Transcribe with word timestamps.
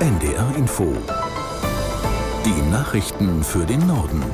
NDR 0.00 0.56
Info. 0.56 0.96
Die 2.46 2.70
Nachrichten 2.70 3.44
für 3.44 3.66
den 3.66 3.86
Norden. 3.86 4.24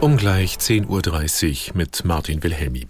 Um 0.00 0.16
gleich 0.16 0.56
10.30 0.56 1.68
Uhr 1.70 1.76
mit 1.76 2.04
Martin 2.04 2.42
Wilhelmi. 2.42 2.88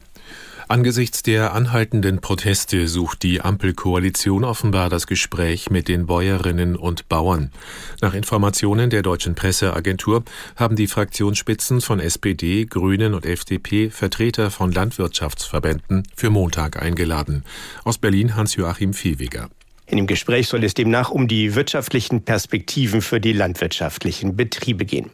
Angesichts 0.66 1.22
der 1.22 1.52
anhaltenden 1.52 2.22
Proteste 2.22 2.88
sucht 2.88 3.24
die 3.24 3.42
Ampelkoalition 3.42 4.42
offenbar 4.42 4.88
das 4.88 5.06
Gespräch 5.06 5.68
mit 5.68 5.86
den 5.86 6.06
Bäuerinnen 6.06 6.76
und 6.76 7.10
Bauern. 7.10 7.52
Nach 8.00 8.14
Informationen 8.14 8.88
der 8.88 9.02
deutschen 9.02 9.34
Presseagentur 9.34 10.24
haben 10.56 10.76
die 10.76 10.86
Fraktionsspitzen 10.86 11.82
von 11.82 12.00
SPD, 12.00 12.64
Grünen 12.64 13.12
und 13.12 13.26
FDP 13.26 13.90
Vertreter 13.90 14.50
von 14.50 14.72
Landwirtschaftsverbänden 14.72 16.04
für 16.16 16.30
Montag 16.30 16.80
eingeladen. 16.80 17.44
Aus 17.84 17.98
Berlin 17.98 18.34
Hans-Joachim 18.34 18.94
Viehweger. 18.94 19.50
In 19.88 19.96
dem 19.96 20.06
Gespräch 20.06 20.48
soll 20.48 20.64
es 20.64 20.74
demnach 20.74 21.10
um 21.10 21.28
die 21.28 21.54
wirtschaftlichen 21.54 22.22
Perspektiven 22.22 23.00
für 23.00 23.20
die 23.20 23.32
landwirtschaftlichen 23.32 24.36
Betriebe 24.36 24.84
gehen. 24.84 25.10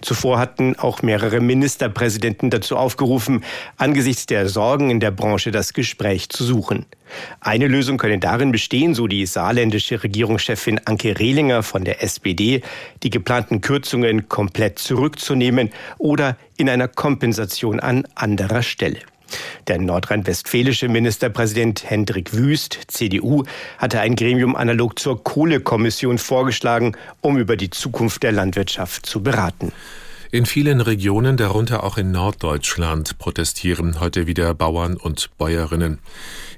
Zuvor 0.00 0.38
hatten 0.38 0.76
auch 0.76 1.02
mehrere 1.02 1.40
Ministerpräsidenten 1.40 2.50
dazu 2.50 2.76
aufgerufen, 2.76 3.44
angesichts 3.76 4.26
der 4.26 4.48
Sorgen 4.48 4.90
in 4.90 5.00
der 5.00 5.10
Branche 5.10 5.50
das 5.50 5.72
Gespräch 5.72 6.28
zu 6.28 6.44
suchen. 6.44 6.86
Eine 7.40 7.68
Lösung 7.68 7.98
könne 7.98 8.18
darin 8.18 8.52
bestehen, 8.52 8.94
so 8.94 9.06
die 9.06 9.26
saarländische 9.26 10.02
Regierungschefin 10.02 10.80
Anke 10.84 11.18
Rehlinger 11.18 11.62
von 11.62 11.84
der 11.84 12.02
SPD, 12.02 12.62
die 13.02 13.10
geplanten 13.10 13.60
Kürzungen 13.60 14.28
komplett 14.28 14.78
zurückzunehmen 14.78 15.70
oder 15.98 16.36
in 16.56 16.68
einer 16.68 16.88
Kompensation 16.88 17.80
an 17.80 18.06
anderer 18.14 18.62
Stelle. 18.62 18.98
Der 19.66 19.78
nordrhein-westfälische 19.78 20.88
Ministerpräsident 20.88 21.88
Hendrik 21.88 22.32
Wüst, 22.34 22.78
CDU, 22.88 23.44
hatte 23.78 24.00
ein 24.00 24.16
Gremium 24.16 24.56
analog 24.56 24.98
zur 24.98 25.22
Kohlekommission 25.22 26.18
vorgeschlagen, 26.18 26.96
um 27.20 27.36
über 27.36 27.56
die 27.56 27.70
Zukunft 27.70 28.22
der 28.22 28.32
Landwirtschaft 28.32 29.06
zu 29.06 29.22
beraten. 29.22 29.72
In 30.32 30.44
vielen 30.44 30.80
Regionen, 30.80 31.36
darunter 31.36 31.84
auch 31.84 31.98
in 31.98 32.10
Norddeutschland, 32.10 33.18
protestieren 33.18 34.00
heute 34.00 34.26
wieder 34.26 34.52
Bauern 34.54 34.96
und 34.96 35.30
Bäuerinnen. 35.38 35.98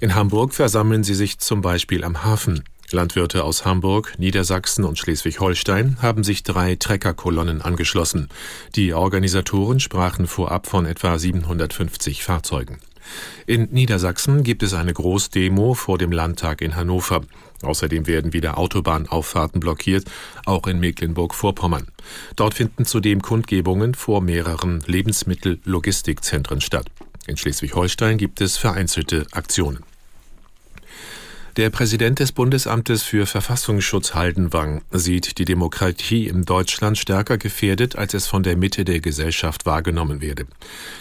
In 0.01 0.15
Hamburg 0.15 0.55
versammeln 0.55 1.05
sie 1.05 1.15
sich 1.15 1.39
zum 1.39 1.61
Beispiel 1.61 2.03
am 2.03 2.25
Hafen. 2.25 2.65
Landwirte 2.93 3.45
aus 3.45 3.65
Hamburg, 3.65 4.15
Niedersachsen 4.19 4.85
und 4.85 4.99
Schleswig-Holstein 4.99 5.99
haben 6.01 6.25
sich 6.25 6.43
drei 6.43 6.77
Treckerkolonnen 6.77 7.63
angeschlossen. 7.63 8.29
Die 8.75 8.95
Organisatoren 8.95 9.81
sprachen 9.81 10.27
vorab 10.27 10.67
von 10.67 10.87
etwa 10.87 11.19
750 11.19 12.23
Fahrzeugen. 12.25 12.79
In 13.47 13.69
Niedersachsen 13.71 14.43
gibt 14.43 14.63
es 14.63 14.75
eine 14.75 14.93
Großdemo 14.93 15.75
vor 15.75 15.99
dem 15.99 16.13
Landtag 16.13 16.61
in 16.61 16.77
Hannover. 16.77 17.23
Außerdem 17.63 18.07
werden 18.07 18.33
wieder 18.33 18.59
Autobahnauffahrten 18.59 19.61
blockiert, 19.61 20.05
auch 20.45 20.67
in 20.67 20.79
Mecklenburg-Vorpommern. 20.79 21.89
Dort 22.37 22.55
finden 22.55 22.85
zudem 22.85 23.23
Kundgebungen 23.23 23.95
vor 23.95 24.21
mehreren 24.21 24.83
Lebensmittellogistikzentren 24.87 26.61
statt. 26.61 26.87
In 27.27 27.37
Schleswig-Holstein 27.37 28.17
gibt 28.17 28.41
es 28.41 28.57
vereinzelte 28.57 29.27
Aktionen. 29.33 29.88
Der 31.59 31.71
Präsident 31.71 32.21
des 32.21 32.31
Bundesamtes 32.31 33.03
für 33.03 33.27
Verfassungsschutz 33.27 34.15
Haldenwang 34.15 34.83
sieht 34.93 35.39
die 35.39 35.45
Demokratie 35.45 36.29
in 36.29 36.45
Deutschland 36.45 36.97
stärker 36.97 37.37
gefährdet, 37.37 37.97
als 37.97 38.15
es 38.15 38.29
von 38.29 38.45
der 38.45 38.57
Mitte 38.57 38.85
der 38.85 39.01
Gesellschaft 39.01 39.67
wahrgenommen 39.67 40.21
werde. 40.21 40.47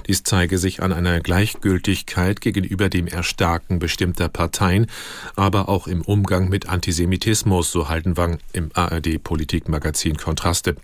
Dies 0.07 0.23
zeige 0.23 0.57
sich 0.57 0.81
an 0.81 0.93
einer 0.93 1.19
Gleichgültigkeit 1.19 2.41
gegenüber 2.41 2.89
dem 2.89 3.05
Erstarken 3.05 3.77
bestimmter 3.77 4.29
Parteien, 4.29 4.87
aber 5.35 5.69
auch 5.69 5.85
im 5.85 6.01
Umgang 6.01 6.49
mit 6.49 6.67
Antisemitismus, 6.67 7.71
so 7.71 7.87
Haldenwang 7.87 8.39
im 8.51 8.71
ARD 8.73 9.23
Politikmagazin 9.23 10.17
Kontraste. 10.17 10.75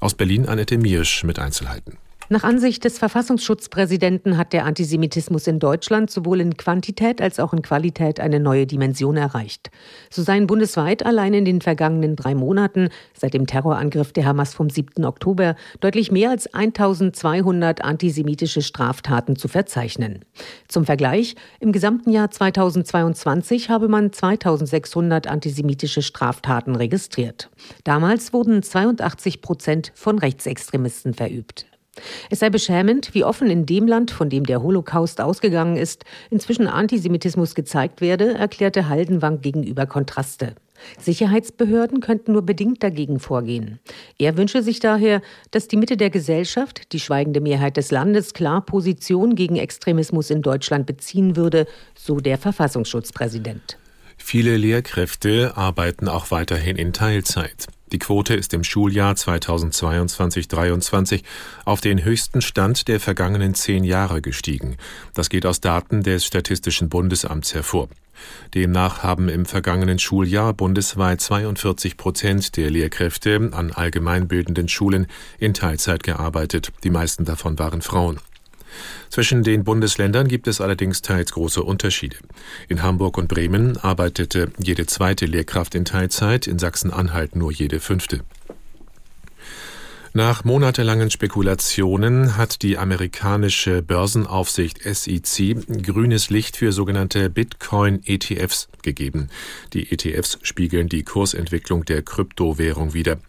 Aus 0.00 0.14
Berlin 0.14 0.48
Annette 0.48 0.78
Miersch 0.78 1.22
mit 1.22 1.38
Einzelheiten. 1.38 1.96
Nach 2.32 2.44
Ansicht 2.44 2.82
des 2.84 2.98
Verfassungsschutzpräsidenten 2.98 4.38
hat 4.38 4.54
der 4.54 4.64
Antisemitismus 4.64 5.46
in 5.46 5.58
Deutschland 5.58 6.10
sowohl 6.10 6.40
in 6.40 6.56
Quantität 6.56 7.20
als 7.20 7.38
auch 7.38 7.52
in 7.52 7.60
Qualität 7.60 8.20
eine 8.20 8.40
neue 8.40 8.66
Dimension 8.66 9.18
erreicht. 9.18 9.70
So 10.08 10.22
seien 10.22 10.46
bundesweit 10.46 11.04
allein 11.04 11.34
in 11.34 11.44
den 11.44 11.60
vergangenen 11.60 12.16
drei 12.16 12.34
Monaten 12.34 12.88
seit 13.12 13.34
dem 13.34 13.46
Terrorangriff 13.46 14.14
der 14.14 14.24
Hamas 14.24 14.54
vom 14.54 14.70
7. 14.70 15.04
Oktober 15.04 15.56
deutlich 15.80 16.10
mehr 16.10 16.30
als 16.30 16.46
1200 16.54 17.84
antisemitische 17.84 18.62
Straftaten 18.62 19.36
zu 19.36 19.48
verzeichnen. 19.48 20.20
Zum 20.68 20.86
Vergleich, 20.86 21.34
im 21.60 21.70
gesamten 21.70 22.10
Jahr 22.12 22.30
2022 22.30 23.68
habe 23.68 23.88
man 23.88 24.10
2600 24.10 25.26
antisemitische 25.26 26.00
Straftaten 26.00 26.76
registriert. 26.76 27.50
Damals 27.84 28.32
wurden 28.32 28.62
82 28.62 29.42
Prozent 29.42 29.92
von 29.94 30.18
Rechtsextremisten 30.18 31.12
verübt. 31.12 31.66
Es 32.30 32.38
sei 32.38 32.48
beschämend, 32.48 33.14
wie 33.14 33.24
offen 33.24 33.50
in 33.50 33.66
dem 33.66 33.86
Land, 33.86 34.10
von 34.10 34.30
dem 34.30 34.44
der 34.44 34.62
Holocaust 34.62 35.20
ausgegangen 35.20 35.76
ist, 35.76 36.04
inzwischen 36.30 36.66
Antisemitismus 36.66 37.54
gezeigt 37.54 38.00
werde, 38.00 38.34
erklärte 38.34 38.88
Haldenwang 38.88 39.40
gegenüber 39.40 39.86
Kontraste. 39.86 40.54
Sicherheitsbehörden 40.98 42.00
könnten 42.00 42.32
nur 42.32 42.42
bedingt 42.42 42.82
dagegen 42.82 43.20
vorgehen. 43.20 43.78
Er 44.18 44.36
wünsche 44.36 44.62
sich 44.62 44.80
daher, 44.80 45.22
dass 45.50 45.68
die 45.68 45.76
Mitte 45.76 45.96
der 45.96 46.10
Gesellschaft, 46.10 46.92
die 46.92 47.00
schweigende 47.00 47.40
Mehrheit 47.40 47.76
des 47.76 47.90
Landes, 47.90 48.34
klar 48.34 48.64
Position 48.64 49.34
gegen 49.34 49.56
Extremismus 49.56 50.30
in 50.30 50.42
Deutschland 50.42 50.86
beziehen 50.86 51.36
würde, 51.36 51.66
so 51.94 52.16
der 52.16 52.38
Verfassungsschutzpräsident. 52.38 53.78
Viele 54.24 54.56
Lehrkräfte 54.56 55.56
arbeiten 55.56 56.08
auch 56.08 56.30
weiterhin 56.30 56.76
in 56.76 56.94
Teilzeit. 56.94 57.66
Die 57.90 57.98
Quote 57.98 58.34
ist 58.34 58.54
im 58.54 58.64
Schuljahr 58.64 59.14
2022-23 59.14 61.22
auf 61.66 61.82
den 61.82 62.02
höchsten 62.02 62.40
Stand 62.40 62.88
der 62.88 62.98
vergangenen 62.98 63.54
zehn 63.54 63.84
Jahre 63.84 64.22
gestiegen. 64.22 64.78
Das 65.12 65.28
geht 65.28 65.44
aus 65.44 65.60
Daten 65.60 66.02
des 66.02 66.24
Statistischen 66.24 66.88
Bundesamts 66.88 67.52
hervor. 67.52 67.90
Demnach 68.54 69.02
haben 69.02 69.28
im 69.28 69.44
vergangenen 69.44 69.98
Schuljahr 69.98 70.54
bundesweit 70.54 71.20
42 71.20 71.98
Prozent 71.98 72.56
der 72.56 72.70
Lehrkräfte 72.70 73.50
an 73.52 73.72
allgemeinbildenden 73.72 74.68
Schulen 74.68 75.08
in 75.38 75.52
Teilzeit 75.52 76.02
gearbeitet. 76.02 76.72
Die 76.84 76.90
meisten 76.90 77.26
davon 77.26 77.58
waren 77.58 77.82
Frauen. 77.82 78.18
Zwischen 79.10 79.42
den 79.42 79.64
Bundesländern 79.64 80.28
gibt 80.28 80.46
es 80.46 80.60
allerdings 80.60 81.02
teils 81.02 81.32
große 81.32 81.62
Unterschiede. 81.62 82.16
In 82.68 82.82
Hamburg 82.82 83.18
und 83.18 83.28
Bremen 83.28 83.76
arbeitete 83.76 84.50
jede 84.58 84.86
zweite 84.86 85.26
Lehrkraft 85.26 85.74
in 85.74 85.84
Teilzeit, 85.84 86.46
in 86.46 86.58
Sachsen-Anhalt 86.58 87.36
nur 87.36 87.52
jede 87.52 87.80
fünfte. 87.80 88.20
Nach 90.14 90.44
monatelangen 90.44 91.10
Spekulationen 91.10 92.36
hat 92.36 92.60
die 92.60 92.76
amerikanische 92.76 93.80
Börsenaufsicht 93.80 94.82
SEC 94.82 95.56
grünes 95.82 96.28
Licht 96.28 96.58
für 96.58 96.70
sogenannte 96.72 97.30
Bitcoin-ETFs 97.30 98.68
gegeben. 98.82 99.30
Die 99.72 99.90
ETFs 99.90 100.38
spiegeln 100.42 100.90
die 100.90 101.02
Kursentwicklung 101.02 101.86
der 101.86 102.02
Kryptowährung 102.02 102.92
wider. 102.92 103.20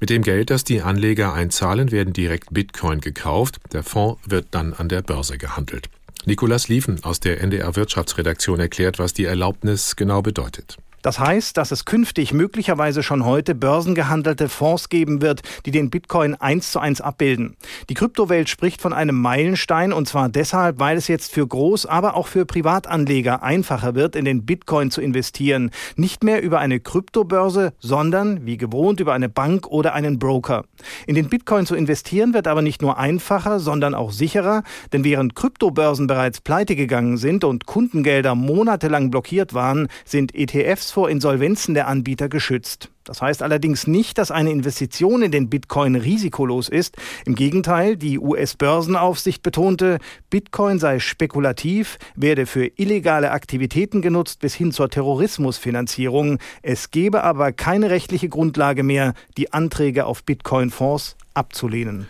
Mit 0.00 0.08
dem 0.08 0.22
Geld, 0.22 0.48
das 0.48 0.64
die 0.64 0.80
Anleger 0.80 1.34
einzahlen, 1.34 1.90
werden 1.90 2.14
direkt 2.14 2.54
Bitcoin 2.54 3.02
gekauft. 3.02 3.60
Der 3.74 3.82
Fonds 3.82 4.18
wird 4.24 4.46
dann 4.52 4.72
an 4.72 4.88
der 4.88 5.02
Börse 5.02 5.36
gehandelt. 5.36 5.90
Nikolas 6.24 6.68
Liefen 6.68 7.04
aus 7.04 7.20
der 7.20 7.42
NDR 7.42 7.76
Wirtschaftsredaktion 7.76 8.58
erklärt, 8.58 8.98
was 8.98 9.12
die 9.12 9.26
Erlaubnis 9.26 9.96
genau 9.96 10.22
bedeutet. 10.22 10.78
Das 11.02 11.18
heißt, 11.18 11.56
dass 11.56 11.72
es 11.72 11.84
künftig 11.84 12.32
möglicherweise 12.32 13.02
schon 13.02 13.24
heute 13.24 13.54
börsengehandelte 13.54 14.48
Fonds 14.48 14.88
geben 14.88 15.20
wird, 15.20 15.42
die 15.66 15.72
den 15.72 15.90
Bitcoin 15.90 16.34
eins 16.36 16.70
zu 16.70 16.78
eins 16.78 17.00
abbilden. 17.00 17.56
Die 17.88 17.94
Kryptowelt 17.94 18.48
spricht 18.48 18.80
von 18.80 18.92
einem 18.92 19.20
Meilenstein 19.20 19.92
und 19.92 20.08
zwar 20.08 20.28
deshalb, 20.28 20.78
weil 20.78 20.96
es 20.96 21.08
jetzt 21.08 21.32
für 21.32 21.44
Groß-, 21.44 21.88
aber 21.88 22.14
auch 22.14 22.28
für 22.28 22.46
Privatanleger 22.46 23.42
einfacher 23.42 23.94
wird, 23.94 24.14
in 24.14 24.24
den 24.24 24.46
Bitcoin 24.46 24.90
zu 24.90 25.00
investieren. 25.00 25.70
Nicht 25.96 26.22
mehr 26.22 26.42
über 26.42 26.60
eine 26.60 26.78
Kryptobörse, 26.78 27.72
sondern 27.80 28.46
wie 28.46 28.56
gewohnt 28.56 29.00
über 29.00 29.12
eine 29.12 29.28
Bank 29.28 29.66
oder 29.66 29.94
einen 29.94 30.20
Broker. 30.20 30.64
In 31.06 31.16
den 31.16 31.28
Bitcoin 31.28 31.66
zu 31.66 31.74
investieren 31.74 32.32
wird 32.32 32.46
aber 32.46 32.62
nicht 32.62 32.80
nur 32.80 32.98
einfacher, 32.98 33.58
sondern 33.58 33.94
auch 33.94 34.12
sicherer, 34.12 34.62
denn 34.92 35.02
während 35.02 35.34
Kryptobörsen 35.34 36.06
bereits 36.06 36.40
pleite 36.40 36.76
gegangen 36.76 37.16
sind 37.16 37.42
und 37.42 37.66
Kundengelder 37.66 38.36
monatelang 38.36 39.10
blockiert 39.10 39.52
waren, 39.52 39.88
sind 40.04 40.34
ETFs 40.34 40.91
vor 40.92 41.08
Insolvenzen 41.08 41.74
der 41.74 41.88
Anbieter 41.88 42.28
geschützt. 42.28 42.90
Das 43.04 43.22
heißt 43.22 43.42
allerdings 43.42 43.86
nicht, 43.86 44.18
dass 44.18 44.30
eine 44.30 44.50
Investition 44.50 45.22
in 45.22 45.32
den 45.32 45.48
Bitcoin 45.48 45.96
risikolos 45.96 46.68
ist. 46.68 46.96
Im 47.24 47.34
Gegenteil, 47.34 47.96
die 47.96 48.18
US-Börsenaufsicht 48.18 49.42
betonte, 49.42 49.98
Bitcoin 50.30 50.78
sei 50.78 51.00
spekulativ, 51.00 51.98
werde 52.14 52.46
für 52.46 52.66
illegale 52.76 53.30
Aktivitäten 53.30 54.02
genutzt 54.02 54.40
bis 54.40 54.54
hin 54.54 54.70
zur 54.70 54.90
Terrorismusfinanzierung. 54.90 56.38
Es 56.60 56.90
gebe 56.90 57.24
aber 57.24 57.52
keine 57.52 57.90
rechtliche 57.90 58.28
Grundlage 58.28 58.82
mehr, 58.82 59.14
die 59.38 59.52
Anträge 59.52 60.04
auf 60.04 60.22
Bitcoin-Fonds 60.24 61.16
abzulehnen. 61.34 62.06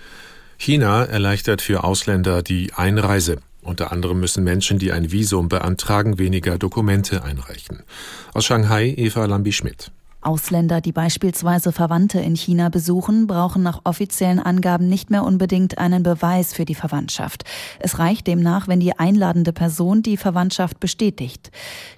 China 0.58 1.04
erleichtert 1.04 1.62
für 1.62 1.84
Ausländer 1.84 2.42
die 2.42 2.72
Einreise. 2.74 3.38
Unter 3.62 3.92
anderem 3.92 4.18
müssen 4.18 4.42
Menschen, 4.42 4.78
die 4.78 4.92
ein 4.92 5.12
Visum 5.12 5.48
beantragen, 5.48 6.18
weniger 6.18 6.58
Dokumente 6.58 7.22
einreichen. 7.22 7.84
Aus 8.34 8.44
Shanghai 8.44 8.92
Eva 8.96 9.24
Lambi-Schmidt. 9.24 9.92
Ausländer, 10.22 10.80
die 10.80 10.92
beispielsweise 10.92 11.72
Verwandte 11.72 12.20
in 12.20 12.36
China 12.36 12.68
besuchen, 12.68 13.26
brauchen 13.26 13.62
nach 13.62 13.80
offiziellen 13.84 14.38
Angaben 14.38 14.88
nicht 14.88 15.10
mehr 15.10 15.24
unbedingt 15.24 15.78
einen 15.78 16.02
Beweis 16.02 16.52
für 16.52 16.64
die 16.64 16.74
Verwandtschaft. 16.74 17.44
Es 17.80 17.98
reicht 17.98 18.26
demnach, 18.26 18.68
wenn 18.68 18.80
die 18.80 18.98
einladende 18.98 19.52
Person 19.52 20.02
die 20.02 20.16
Verwandtschaft 20.16 20.80
bestätigt. 20.80 21.50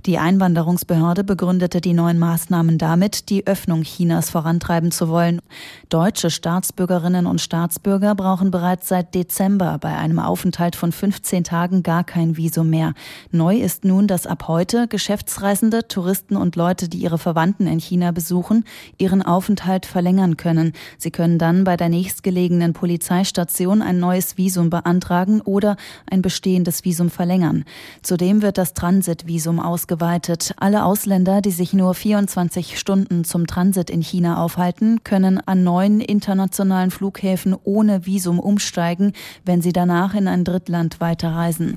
Die 0.06 0.18
Einwanderungsbehörde 0.18 1.24
begründete 1.24 1.80
die 1.80 1.92
neuen 1.92 2.18
Maßnahmen 2.18 2.78
damit, 2.78 3.28
die 3.28 3.46
Öffnung 3.46 3.82
Chinas 3.82 4.30
vorantreiben 4.30 4.90
zu 4.90 5.08
wollen. 5.08 5.40
Deutsche 5.88 6.30
Staatsbürgerinnen 6.30 7.26
und 7.26 7.40
Staatsbürger 7.40 8.14
brauchen 8.14 8.50
bereits 8.50 8.88
seit 8.88 9.14
Dezember 9.14 9.78
bei 9.78 9.96
einem 9.96 10.18
Aufenthalt 10.18 10.76
von 10.76 10.92
15 10.92 11.44
Tagen 11.44 11.82
gar 11.82 12.04
kein 12.04 12.36
Visum 12.36 12.70
mehr. 12.70 12.94
Neu 13.30 13.58
ist 13.58 13.84
nun, 13.84 14.06
dass 14.06 14.26
ab 14.26 14.48
heute 14.48 14.88
Geschäftsreisende, 14.88 15.86
Touristen 15.88 16.36
und 16.36 16.56
Leute, 16.56 16.88
die 16.88 16.98
ihre 16.98 17.18
Verwandten 17.18 17.66
in 17.66 17.78
China 17.78 18.13
besuchen, 18.14 18.64
ihren 18.96 19.22
Aufenthalt 19.22 19.84
verlängern 19.84 20.36
können. 20.36 20.72
Sie 20.96 21.10
können 21.10 21.38
dann 21.38 21.64
bei 21.64 21.76
der 21.76 21.88
nächstgelegenen 21.88 22.72
Polizeistation 22.72 23.82
ein 23.82 23.98
neues 23.98 24.38
Visum 24.38 24.70
beantragen 24.70 25.40
oder 25.40 25.76
ein 26.10 26.22
bestehendes 26.22 26.84
Visum 26.84 27.10
verlängern. 27.10 27.64
Zudem 28.02 28.42
wird 28.42 28.56
das 28.56 28.74
Transitvisum 28.74 29.60
ausgeweitet. 29.60 30.54
Alle 30.56 30.84
Ausländer, 30.84 31.40
die 31.40 31.50
sich 31.50 31.72
nur 31.72 31.94
24 31.94 32.78
Stunden 32.78 33.24
zum 33.24 33.46
Transit 33.46 33.90
in 33.90 34.00
China 34.00 34.42
aufhalten, 34.42 35.02
können 35.04 35.40
an 35.46 35.64
neuen 35.64 36.00
internationalen 36.00 36.90
Flughäfen 36.90 37.56
ohne 37.64 38.06
Visum 38.06 38.38
umsteigen, 38.38 39.12
wenn 39.44 39.60
sie 39.60 39.72
danach 39.72 40.14
in 40.14 40.28
ein 40.28 40.44
Drittland 40.44 41.00
weiterreisen. 41.00 41.74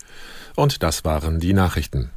Und 0.55 0.83
das 0.83 1.03
waren 1.03 1.39
die 1.39 1.53
Nachrichten. 1.53 2.11